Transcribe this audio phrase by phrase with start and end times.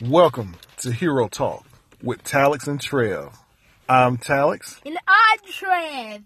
[0.00, 1.64] Welcome to Hero Talk
[2.02, 3.32] with Talix and Trev.
[3.88, 6.22] I'm Talix, And I'm Trev.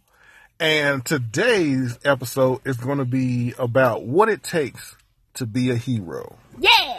[0.61, 4.97] and today's episode is going to be about what it takes
[5.35, 6.37] to be a hero.
[6.59, 6.97] Yeah.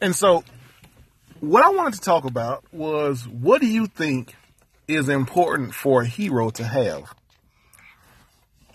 [0.00, 0.44] And so,
[1.40, 4.34] what I wanted to talk about was what do you think
[4.86, 7.14] is important for a hero to have?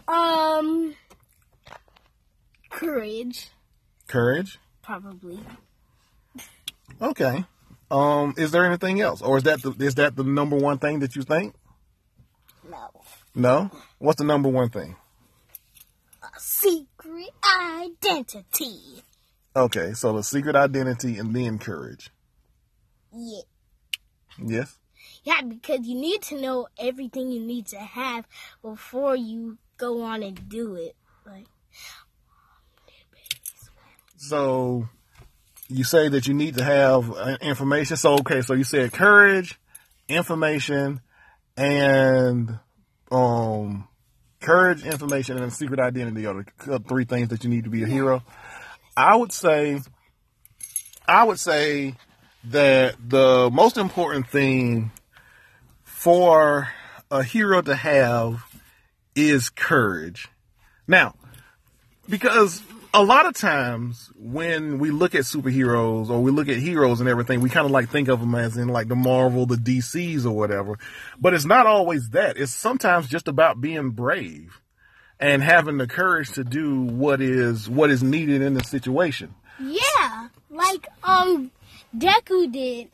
[0.07, 0.95] Um.
[2.69, 3.49] Courage,
[4.07, 4.59] Courage.
[4.81, 5.39] probably.
[7.01, 7.45] Okay.
[7.91, 10.99] Um, is there anything else, or is that the, is that the number one thing
[10.99, 11.55] that you think?
[12.69, 12.89] No.
[13.33, 13.71] No.
[13.97, 14.95] What's the number one thing?
[16.21, 19.03] A secret identity.
[19.55, 22.11] Okay, so the secret identity and then courage.
[23.11, 23.41] Yeah.
[24.37, 24.77] Yes.
[25.23, 28.27] Yeah, because you need to know everything you need to have
[28.61, 30.95] before you go on and do it.
[31.25, 31.45] Like,
[34.17, 34.89] So
[35.69, 37.95] you say that you need to have uh, information.
[37.95, 39.59] So okay, so you said courage,
[40.07, 41.01] information,
[41.55, 42.59] and
[43.11, 43.87] um,
[44.41, 47.83] courage, information, and secret identity are the uh, three things that you need to be
[47.83, 48.23] a hero.
[48.97, 49.79] I would say,
[51.07, 51.95] I would say
[52.45, 54.91] that the most important thing
[55.83, 56.69] for
[57.11, 58.43] a hero to have
[59.15, 60.27] is courage.
[60.87, 61.15] Now,
[62.07, 66.99] because a lot of times when we look at superheroes or we look at heroes
[66.99, 69.55] and everything, we kind of like think of them as in like the Marvel, the
[69.55, 70.77] DCs or whatever.
[71.19, 72.37] But it's not always that.
[72.37, 74.59] It's sometimes just about being brave
[75.19, 79.35] and having the courage to do what is what is needed in the situation.
[79.59, 81.51] yeah, like um,
[81.95, 82.89] Deku did.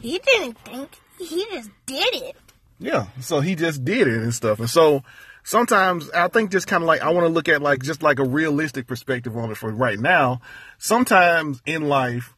[0.00, 0.90] He didn't think.
[1.18, 2.36] He just did it.
[2.78, 3.06] Yeah.
[3.20, 4.58] So he just did it and stuff.
[4.58, 5.02] And so
[5.44, 8.18] sometimes I think just kind of like I want to look at like just like
[8.18, 10.40] a realistic perspective on it for right now.
[10.78, 12.34] Sometimes in life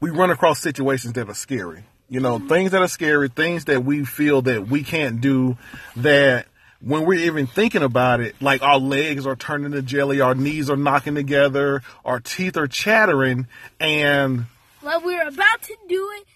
[0.00, 1.84] we run across situations that are scary.
[2.08, 2.48] You know, mm-hmm.
[2.48, 5.56] things that are scary, things that we feel that we can't do
[5.96, 6.46] that
[6.80, 10.70] when we're even thinking about it, like our legs are turning to jelly, our knees
[10.70, 13.46] are knocking together, our teeth are chattering,
[13.78, 14.46] and
[14.80, 16.26] When we're about to do it,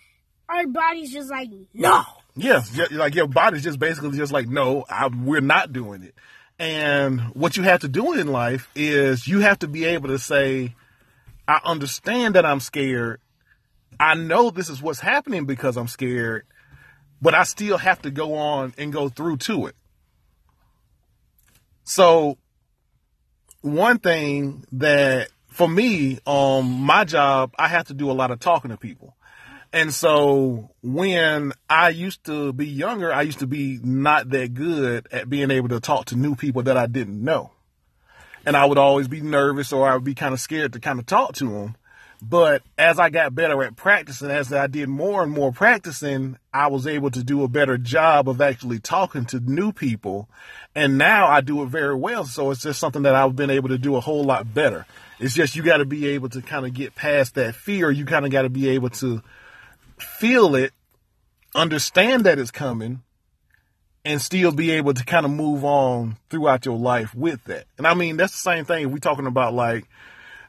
[0.48, 2.04] our body's just like, no.
[2.36, 6.14] Yes, yeah, like your body's just basically just like, no, I, we're not doing it.
[6.58, 10.18] And what you have to do in life is you have to be able to
[10.18, 10.74] say,
[11.46, 13.20] I understand that I'm scared.
[14.00, 16.44] I know this is what's happening because I'm scared,
[17.22, 19.76] but I still have to go on and go through to it.
[21.84, 22.38] So
[23.60, 28.40] one thing that for me, um, my job, I have to do a lot of
[28.40, 29.16] talking to people.
[29.74, 35.08] And so when I used to be younger, I used to be not that good
[35.10, 37.50] at being able to talk to new people that I didn't know.
[38.46, 41.00] And I would always be nervous or I would be kind of scared to kind
[41.00, 41.74] of talk to them.
[42.22, 46.68] But as I got better at practicing, as I did more and more practicing, I
[46.68, 50.28] was able to do a better job of actually talking to new people.
[50.76, 52.26] And now I do it very well.
[52.26, 54.86] So it's just something that I've been able to do a whole lot better.
[55.18, 57.90] It's just you got to be able to kind of get past that fear.
[57.90, 59.20] You kind of got to be able to
[59.98, 60.72] feel it,
[61.54, 63.02] understand that it's coming,
[64.04, 67.64] and still be able to kind of move on throughout your life with that.
[67.78, 69.86] And I mean, that's the same thing we're talking about like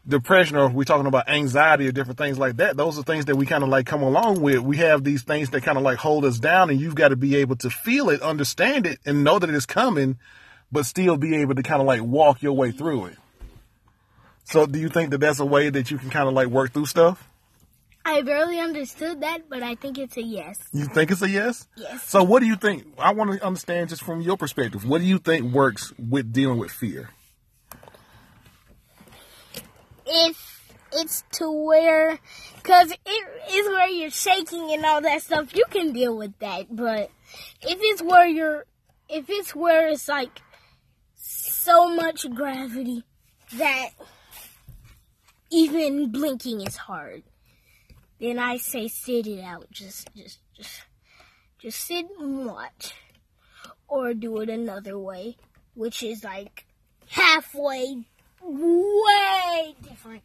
[0.07, 2.78] depression or we're talking about anxiety or different things like that.
[2.78, 4.59] Those are things that we kind of like come along with.
[4.59, 7.16] We have these things that kind of like hold us down and you've got to
[7.16, 10.17] be able to feel it, understand it, and know that it's coming,
[10.72, 13.17] but still be able to kind of like walk your way through it.
[14.44, 16.72] So do you think that that's a way that you can kind of like work
[16.72, 17.27] through stuff?
[18.07, 20.59] I barely understood that, but I think it's a yes.
[20.71, 21.67] You think it's a yes?
[21.75, 22.03] Yes.
[22.03, 22.85] So what do you think?
[22.99, 24.85] I want to understand just from your perspective.
[24.88, 27.09] What do you think works with dealing with fear?
[30.05, 32.19] If it's to where,
[32.57, 36.67] because it is where you're shaking and all that stuff, you can deal with that.
[36.69, 37.09] But
[37.63, 38.65] if it's where you're,
[39.09, 40.41] if it's where it's like
[41.15, 43.03] so much gravity
[43.53, 43.89] that
[45.49, 47.24] even blinking is hard,
[48.19, 49.67] then I say sit it out.
[49.71, 50.81] Just, just, just,
[51.59, 52.94] just sit and watch.
[53.88, 55.38] Or do it another way,
[55.75, 56.65] which is like
[57.07, 58.03] halfway,
[58.41, 60.23] way different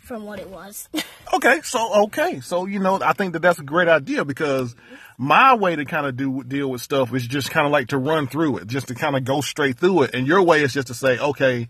[0.00, 0.88] from what it was.
[1.32, 4.74] Okay, so okay, so you know, I think that that's a great idea because
[5.16, 7.98] my way to kind of do deal with stuff is just kind of like to
[7.98, 10.10] run through it, just to kind of go straight through it.
[10.12, 11.68] And your way is just to say, okay,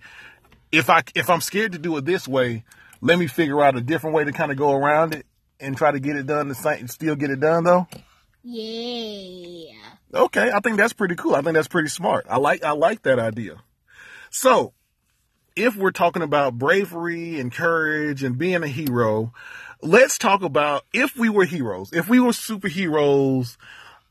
[0.72, 2.64] if I if I'm scared to do it this way,
[3.02, 5.26] let me figure out a different way to kind of go around it
[5.60, 7.86] and try to get it done the same, still get it done though.
[8.42, 9.74] yeah.
[10.12, 11.34] Okay, I think that's pretty cool.
[11.36, 12.26] I think that's pretty smart.
[12.28, 13.62] I like I like that idea.
[14.30, 14.72] So,
[15.56, 19.32] if we're talking about bravery and courage and being a hero,
[19.82, 23.56] let's talk about if we were heroes, if we were superheroes,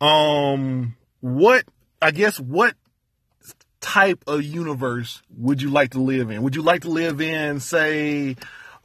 [0.02, 1.66] um, what,
[2.02, 2.76] I guess, what
[3.82, 6.44] type of universe would you like to live in?
[6.44, 8.36] Would you like to live in, say,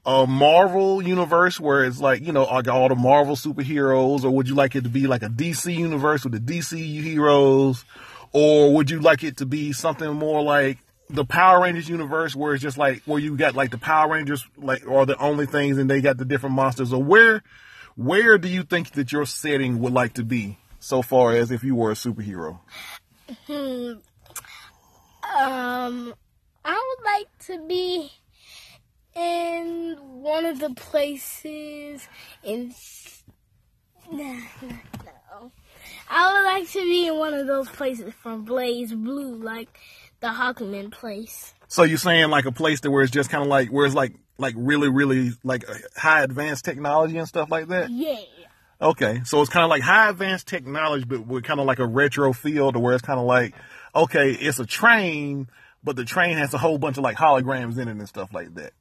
[0.07, 4.55] a Marvel universe where it's like, you know, all the Marvel superheroes, or would you
[4.55, 7.85] like it to be like a DC universe with the DC heroes?
[8.33, 10.79] Or would you like it to be something more like
[11.09, 14.45] the Power Rangers universe where it's just like where you got like the Power Rangers
[14.57, 17.43] like are the only things and they got the different monsters or where
[17.97, 21.63] where do you think that your setting would like to be so far as if
[21.63, 22.59] you were a superhero?
[23.47, 23.93] Hmm.
[25.37, 26.15] Um,
[26.65, 28.11] I would like to be
[29.15, 32.09] in one of the places
[32.43, 32.75] in.
[34.11, 34.23] No,
[34.63, 34.69] no,
[35.05, 35.53] no.
[36.09, 39.69] I would like to be in one of those places from BlazBlue, like
[40.21, 41.55] the Hawkman place.
[41.69, 43.95] So you're saying like a place that where it's just kind of like where it's
[43.95, 45.65] like like really really like
[45.97, 47.91] high advanced technology and stuff like that.
[47.91, 48.17] Yeah.
[48.81, 51.87] Okay, so it's kind of like high advanced technology, but with kind of like a
[51.87, 53.55] retro feel to where it's kind of like
[53.95, 55.49] okay, it's a train,
[55.83, 58.55] but the train has a whole bunch of like holograms in it and stuff like
[58.55, 58.73] that.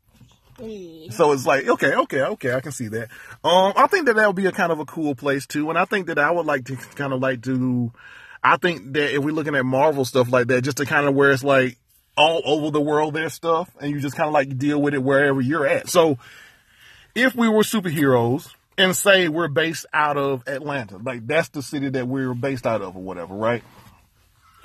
[0.60, 1.12] Yeah.
[1.12, 3.10] So it's like, okay, okay, okay, I can see that.
[3.44, 5.70] Um, I think that that would be a kind of a cool place too.
[5.70, 7.92] And I think that I would like to kind of like to,
[8.44, 11.16] I think that if we're looking at Marvel stuff like that, just to kind of
[11.16, 11.78] where it's like
[12.16, 15.04] all over the world there's stuff and you just kind of like deal with it
[15.04, 15.90] wherever you're at.
[15.90, 16.18] So
[17.16, 21.90] if we were superheroes and say we're based out of Atlanta, like that's the city
[21.90, 23.64] that we're based out of or whatever, right?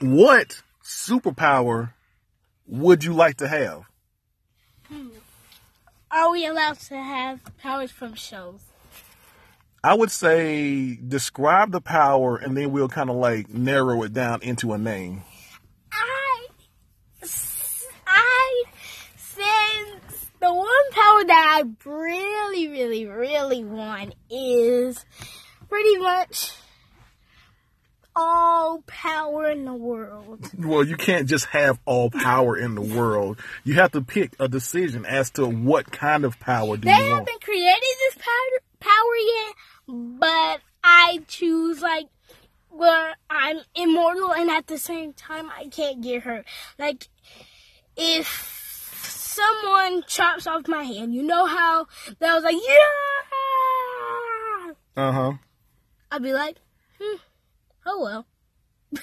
[0.01, 1.93] What superpower
[2.67, 3.85] would you like to have?
[6.11, 8.61] Are we allowed to have powers from shows?
[9.85, 14.43] I would say describe the power and then we'll kind of like narrow it down
[14.43, 15.23] into a name.
[15.93, 16.47] I,
[18.07, 18.65] I,
[19.17, 25.05] since the one power that I really, really, really want is
[25.69, 26.53] pretty much
[28.19, 30.51] all power in the world.
[30.59, 33.39] Well, you can't just have all power in the world.
[33.65, 37.11] You have to pick a decision as to what kind of power do They you
[37.11, 37.27] want.
[37.27, 39.55] They haven't created this power, power yet,
[40.19, 42.09] but I choose like
[42.71, 46.45] where I'm immortal and at the same time I can't get hurt.
[46.79, 47.09] Like
[47.97, 48.27] if
[49.03, 51.87] someone chops off my hand, you know how
[52.19, 52.99] that was like yeah.
[54.97, 55.33] Uh huh.
[56.11, 56.57] I'd be like,
[57.01, 57.17] hmm,
[57.89, 58.27] oh well.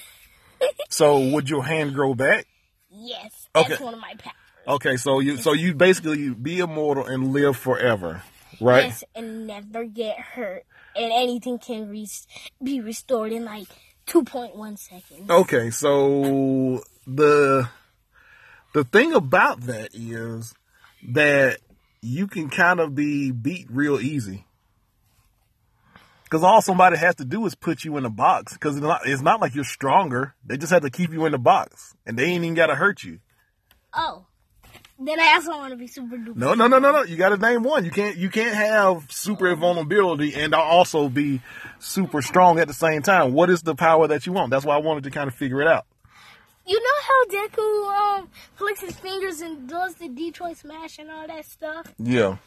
[0.89, 2.45] So would your hand grow back?
[2.89, 3.83] Yes, that's Okay.
[3.83, 4.35] one of my powers.
[4.67, 8.23] Okay, so you so you basically be immortal and live forever,
[8.61, 8.85] right?
[8.85, 10.63] Yes, and never get hurt,
[10.95, 12.07] and anything can re-
[12.63, 13.67] be restored in like
[14.07, 15.29] 2.1 seconds.
[15.29, 17.69] Okay, so the
[18.73, 20.55] the thing about that is
[21.09, 21.59] that
[22.01, 24.45] you can kind of be beat real easy.
[26.35, 28.57] Cause all somebody has to do is put you in a box.
[28.57, 30.35] Cause it's not, it's not like you're stronger.
[30.45, 33.05] They just have to keep you in the box, and they ain't even gotta hurt
[33.05, 33.19] you.
[33.93, 34.25] Oh,
[34.99, 36.35] then I also want to be super duper.
[36.35, 37.03] No, no, no, no, no.
[37.03, 37.85] You gotta name one.
[37.85, 39.53] You can't you can't have super oh.
[39.53, 41.39] invulnerability and also be
[41.79, 43.31] super strong at the same time.
[43.31, 44.51] What is the power that you want?
[44.51, 45.85] That's why I wanted to kind of figure it out.
[46.67, 51.27] You know how Deku um flicks his fingers and does the Detroit Smash and all
[51.27, 51.93] that stuff?
[51.99, 52.37] Yeah.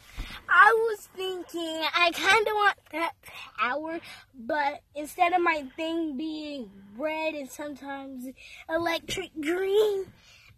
[0.49, 3.13] I was thinking I kind of want that
[3.57, 3.99] power,
[4.37, 8.27] but instead of my thing being red and sometimes
[8.69, 10.05] electric green,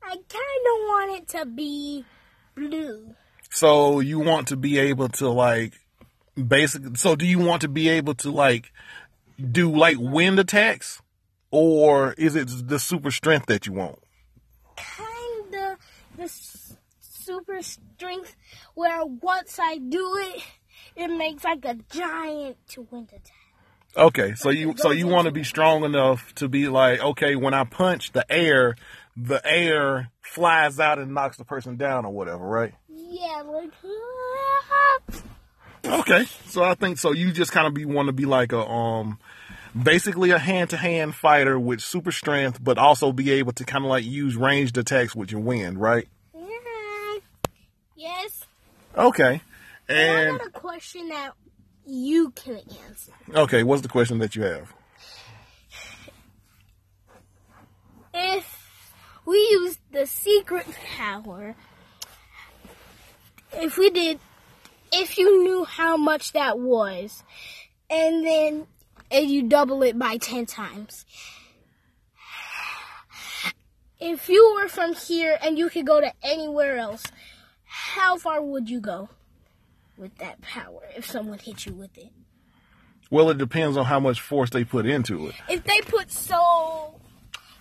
[0.01, 2.05] I kind of want it to be
[2.55, 3.13] blue.
[3.51, 5.74] So you want to be able to like
[6.36, 8.71] basically so do you want to be able to like
[9.51, 11.01] do like wind attacks
[11.51, 14.00] or is it the super strength that you want?
[14.75, 15.77] Kind of
[16.17, 16.31] the
[17.00, 18.36] super strength
[18.74, 20.43] where once I do it,
[20.96, 23.36] it makes like a giant to wind attack.
[23.96, 27.53] Okay, so you so you want to be strong enough to be like okay, when
[27.53, 28.75] I punch the air,
[29.17, 32.74] the air flies out and knocks the person down or whatever, right?
[32.89, 33.72] Yeah, like
[35.84, 37.12] Okay, so I think so.
[37.12, 39.20] You just kind of be want to be like a um,
[39.79, 43.83] basically a hand to hand fighter with super strength, but also be able to kind
[43.85, 46.07] of like use ranged attacks with your wind, right?
[46.35, 47.17] Yeah.
[47.95, 48.45] Yes.
[48.97, 49.41] Okay,
[49.87, 51.33] And I got a question that
[51.85, 53.13] you can answer.
[53.33, 54.73] okay, what's the question that you have?
[58.13, 58.83] If
[59.25, 61.55] we use the secret power,
[63.53, 64.19] if we did,
[64.91, 67.23] if you knew how much that was,
[67.89, 68.67] and then
[69.12, 71.06] and you double it by 10 times,
[74.00, 77.03] if you were from here and you could go to anywhere else,
[77.65, 79.10] how far would you go
[79.98, 82.10] with that power if someone hit you with it?
[83.12, 85.36] Well, it depends on how much force they put into it.
[85.50, 87.00] If they put so,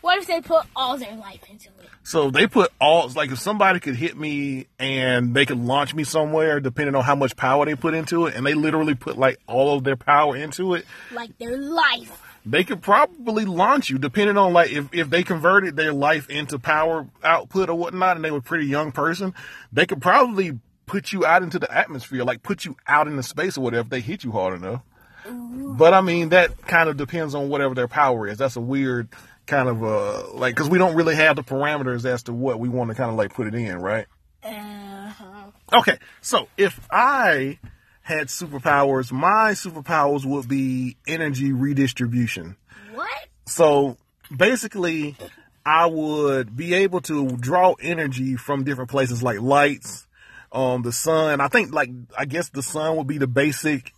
[0.00, 1.88] what if they put all their life into it?
[2.02, 6.04] So they put all like if somebody could hit me and they could launch me
[6.04, 9.38] somewhere, depending on how much power they put into it, and they literally put like
[9.46, 12.20] all of their power into it, Like their life.
[12.46, 16.58] they could probably launch you, depending on like if, if they converted their life into
[16.58, 19.34] power output or whatnot, and they were a pretty young person,
[19.72, 23.56] they could probably put you out into the atmosphere, like put you out into space
[23.58, 24.80] or whatever if they hit you hard enough.
[25.32, 28.38] But I mean, that kind of depends on whatever their power is.
[28.38, 29.08] That's a weird
[29.50, 32.68] kind of uh like because we don't really have the parameters as to what we
[32.68, 34.06] want to kind of like put it in, right?
[34.42, 35.50] Uh-huh.
[35.72, 37.58] Okay, so if I
[38.02, 42.56] had superpowers, my superpowers would be energy redistribution.
[42.94, 43.10] What?
[43.46, 43.96] So
[44.34, 45.16] basically,
[45.66, 50.06] I would be able to draw energy from different places like lights,
[50.52, 51.40] um, the sun.
[51.40, 53.92] I think like I guess the sun would be the basic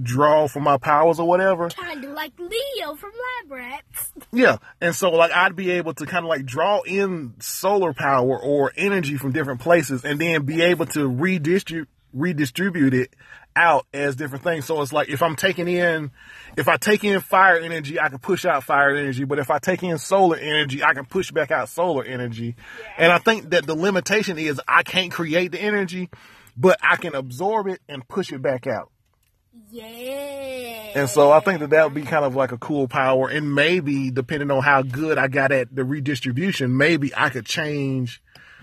[0.00, 1.68] draw for my powers or whatever.
[1.70, 4.12] Kind of like Leo from Lab Rats.
[4.32, 4.58] Yeah.
[4.80, 8.72] And so like I'd be able to kind of like draw in solar power or
[8.76, 13.14] energy from different places and then be able to redistribute redistribute it
[13.54, 14.64] out as different things.
[14.64, 16.10] So it's like if I'm taking in
[16.56, 19.58] if I take in fire energy, I can push out fire energy, but if I
[19.58, 22.56] take in solar energy, I can push back out solar energy.
[22.98, 26.10] And I think that the limitation is I can't create the energy,
[26.56, 28.90] but I can absorb it and push it back out.
[29.70, 30.92] Yeah.
[30.94, 33.28] And so I think that that would be kind of like a cool power.
[33.28, 38.22] And maybe depending on how good I got at the redistribution, maybe I could change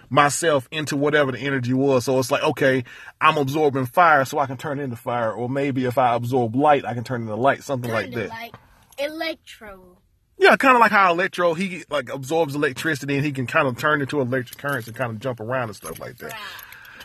[0.10, 2.06] myself into whatever the energy was.
[2.06, 2.84] So it's like, okay,
[3.20, 5.32] I'm absorbing fire so I can turn into fire.
[5.32, 8.30] Or maybe if I absorb light, I can turn into light, something like Kinda that.
[8.30, 8.56] like
[8.98, 9.98] Electro.
[10.40, 13.78] Yeah, kind of like how electro, he like absorbs electricity and he can kind of
[13.78, 16.38] turn into electric currents and kind of jump around and stuff like that.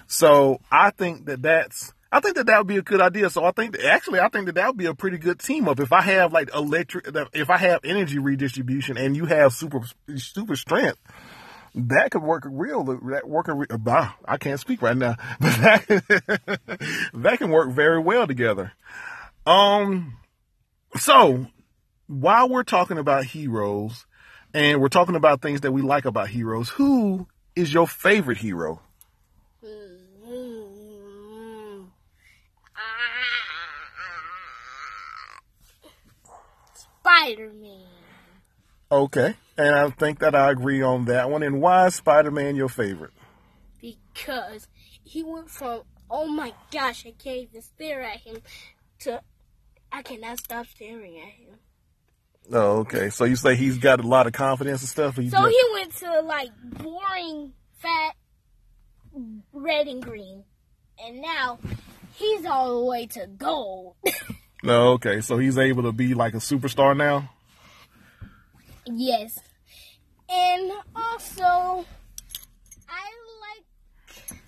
[0.07, 3.31] So I think that that's, I think that that would be a good idea.
[3.31, 5.81] So I think actually, I think that that would be a pretty good team up.
[5.81, 9.81] If I have like electric, if I have energy redistribution and you have super,
[10.17, 10.99] super strength,
[11.75, 17.11] that could work real, that work, a bah, I can't speak right now, but that,
[17.15, 18.73] that can work very well together.
[19.47, 20.19] Um,
[20.97, 21.47] so
[22.09, 24.05] while we're talking about heroes
[24.53, 27.27] and we're talking about things that we like about heroes, who
[27.57, 28.83] is your favorite hero?
[37.03, 37.81] Spider Man.
[38.91, 39.35] Okay.
[39.59, 41.43] And I think that I agree on that one.
[41.43, 43.13] And why is Spider Man your favorite?
[43.81, 44.69] Because
[45.03, 48.37] he went from, oh my gosh, I can't even stare at him,
[49.01, 49.21] to
[49.91, 51.55] I cannot stop staring at him.
[52.53, 53.11] Oh, okay.
[53.11, 55.17] So you say he's got a lot of confidence and stuff?
[55.17, 58.15] So just- he went to like boring, fat,
[59.53, 60.45] red and green.
[61.05, 61.59] And now
[62.15, 63.97] he's all the way to gold.
[64.63, 65.21] No, okay.
[65.21, 67.31] So he's able to be like a superstar now?
[68.87, 69.39] yes.
[70.29, 71.85] And also,
[72.89, 73.07] I
[73.41, 74.39] like.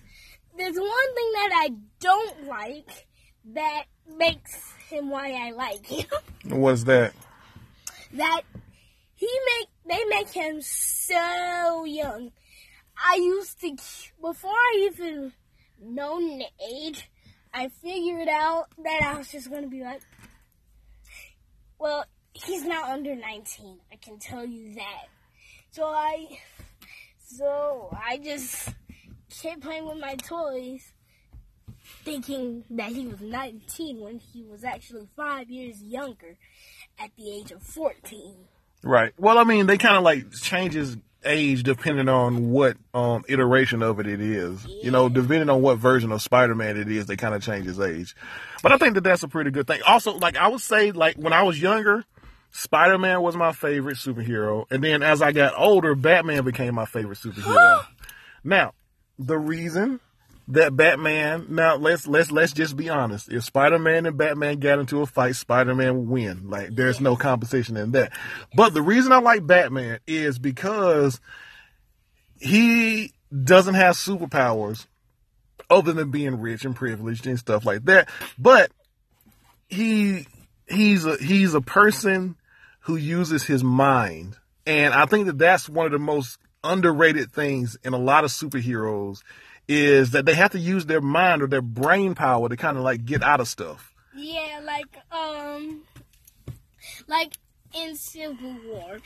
[0.57, 1.69] There's one thing that I
[1.99, 3.07] don't like
[3.53, 3.83] that
[4.17, 6.05] makes him why I like him.
[6.45, 7.13] What's that?
[8.15, 8.41] that
[9.15, 12.31] he make they make him so young.
[12.97, 13.75] I used to
[14.21, 15.33] before I even
[15.81, 17.09] known the age,
[17.57, 20.01] I figured out that I was just gonna be like,
[21.79, 23.79] well, he's not under nineteen.
[23.91, 25.05] I can tell you that.
[25.71, 26.39] So I,
[27.25, 28.69] so I just
[29.41, 30.91] kept playing with my toys,
[32.03, 36.35] thinking that he was nineteen when he was actually five years younger,
[36.99, 38.35] at the age of fourteen.
[38.83, 39.13] Right.
[39.17, 43.99] Well, I mean, they kind of like changes age depending on what um, iteration of
[43.99, 44.65] it it is.
[44.83, 47.79] You know, depending on what version of Spider-Man it is, they kind of change his
[47.79, 48.15] age.
[48.63, 49.81] But I think that that's a pretty good thing.
[49.87, 52.05] Also, like I would say, like when I was younger,
[52.51, 57.19] Spider-Man was my favorite superhero, and then as I got older, Batman became my favorite
[57.19, 57.85] superhero.
[58.43, 58.73] now,
[59.19, 59.99] the reason
[60.47, 63.31] that Batman now let's let's let's just be honest.
[63.31, 66.49] If Spider Man and Batman got into a fight, Spider Man would win.
[66.49, 68.11] Like there's no competition in that.
[68.55, 71.19] But the reason I like Batman is because
[72.39, 73.11] he
[73.43, 74.85] doesn't have superpowers
[75.69, 78.09] other than being rich and privileged and stuff like that.
[78.37, 78.71] But
[79.67, 80.27] he
[80.67, 82.35] he's a he's a person
[82.81, 84.37] who uses his mind.
[84.67, 88.31] And I think that that's one of the most underrated things in a lot of
[88.31, 89.21] superheroes
[89.67, 92.83] is that they have to use their mind or their brain power to kind of
[92.83, 93.93] like get out of stuff.
[94.15, 95.81] Yeah, like um,
[97.07, 97.33] like
[97.73, 98.99] in Civil War,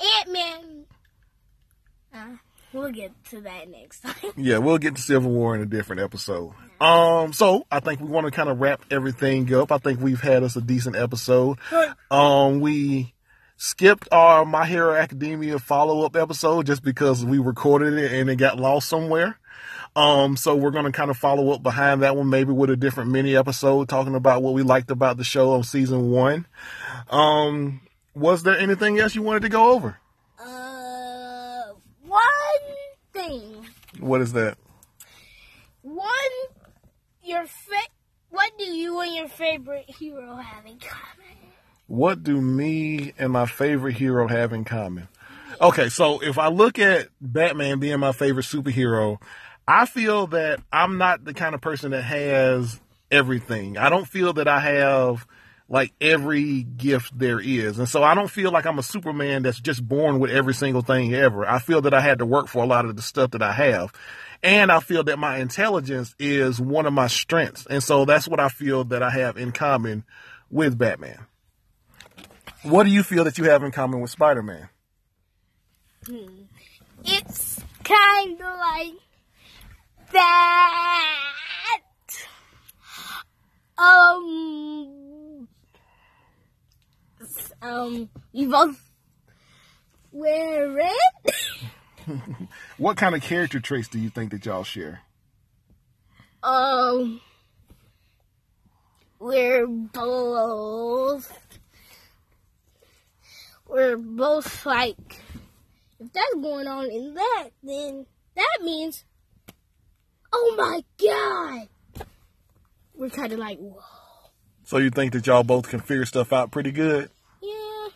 [0.00, 0.84] Ant Man
[2.14, 2.36] Uh,
[2.72, 4.14] we'll get to that next time.
[4.36, 6.52] Yeah, we'll get to Civil War in a different episode.
[6.80, 9.70] Um, so I think we want to kind of wrap everything up.
[9.70, 11.58] I think we've had us a decent episode.
[12.10, 13.12] Um, we
[13.60, 18.36] skipped our My Hero Academia follow up episode just because we recorded it and it
[18.36, 19.38] got lost somewhere.
[19.94, 22.76] Um, so we're going to kind of follow up behind that one, maybe with a
[22.76, 26.46] different mini episode talking about what we liked about the show on season one.
[27.10, 27.82] Um,
[28.14, 29.98] was there anything else you wanted to go over?
[30.38, 31.74] Uh,
[32.06, 32.18] one
[33.12, 33.66] thing.
[33.98, 34.56] What is that?
[35.82, 36.08] One,
[37.22, 37.92] your fa-
[38.30, 41.39] What do you and your favorite hero have in common?
[41.90, 45.08] What do me and my favorite hero have in common?
[45.60, 49.20] Okay, so if I look at Batman being my favorite superhero,
[49.66, 52.80] I feel that I'm not the kind of person that has
[53.10, 53.76] everything.
[53.76, 55.26] I don't feel that I have
[55.68, 57.80] like every gift there is.
[57.80, 60.82] And so I don't feel like I'm a Superman that's just born with every single
[60.82, 61.44] thing ever.
[61.44, 63.50] I feel that I had to work for a lot of the stuff that I
[63.50, 63.92] have.
[64.44, 67.66] And I feel that my intelligence is one of my strengths.
[67.66, 70.04] And so that's what I feel that I have in common
[70.52, 71.26] with Batman.
[72.62, 74.68] What do you feel that you have in common with Spider Man?
[77.04, 78.94] It's kind of like
[80.12, 81.90] that.
[83.78, 85.48] Um,
[87.62, 88.90] um, you both
[90.12, 90.90] wear red.
[92.78, 95.00] What kind of character traits do you think that y'all share?
[96.42, 97.20] Um,
[99.18, 101.39] we're both.
[103.90, 104.96] We're both like.
[105.98, 108.06] If that's going on in that, then
[108.36, 109.02] that means.
[110.32, 112.06] Oh my god!
[112.94, 113.80] We're kind of like, whoa.
[114.62, 117.10] So you think that y'all both can figure stuff out pretty good?
[117.42, 117.88] Yeah.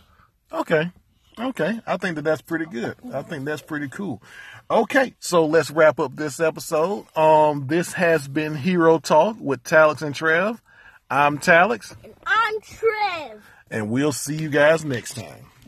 [0.53, 0.91] Okay.
[1.39, 1.81] Okay.
[1.87, 2.97] I think that that's pretty good.
[3.13, 4.21] I think that's pretty cool.
[4.69, 5.15] Okay.
[5.21, 7.07] So let's wrap up this episode.
[7.17, 10.61] Um, this has been Hero Talk with Talix and Trev.
[11.09, 13.43] I'm Talix, And I'm Trev.
[13.71, 15.47] and we'll see you guys next time.